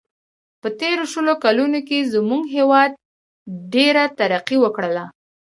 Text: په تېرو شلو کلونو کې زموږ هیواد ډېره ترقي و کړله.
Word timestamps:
په 0.61 0.67
تېرو 0.79 1.03
شلو 1.11 1.33
کلونو 1.43 1.79
کې 1.87 2.09
زموږ 2.13 2.43
هیواد 2.57 2.91
ډېره 3.73 4.03
ترقي 4.19 4.57
و 4.59 4.65
کړله. 4.75 5.05